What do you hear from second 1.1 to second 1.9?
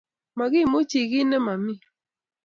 ne ma mi.